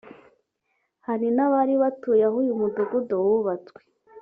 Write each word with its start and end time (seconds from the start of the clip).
Hari 1.07 1.27
n’abari 1.35 1.73
batuye 1.81 2.23
aho 2.29 2.37
uyu 2.43 2.53
mudugudu 2.59 3.15
wubatswe 3.25 3.81